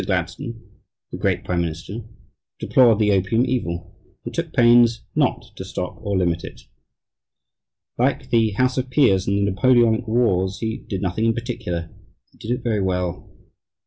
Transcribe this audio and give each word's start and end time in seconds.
Gladstone, 0.03 0.63
the 1.11 1.17
great 1.19 1.43
prime 1.43 1.61
minister, 1.61 1.99
deplored 2.59 2.97
the 2.97 3.11
opium 3.11 3.45
evil 3.45 3.95
and 4.25 4.33
took 4.33 4.51
pains 4.51 5.01
not 5.13 5.55
to 5.57 5.63
stop 5.63 5.97
or 6.01 6.17
limit 6.17 6.43
it. 6.43 6.61
Like 7.99 8.31
the 8.31 8.49
House 8.53 8.79
of 8.79 8.89
Peers 8.89 9.27
in 9.27 9.35
the 9.45 9.51
Napoleonic 9.51 10.07
wars, 10.07 10.57
he 10.57 10.77
"did 10.89 11.03
nothing 11.03 11.25
in 11.25 11.33
particular 11.35 11.91
and 12.31 12.39
did 12.39 12.49
it 12.49 12.63
very 12.63 12.81
well." 12.81 13.29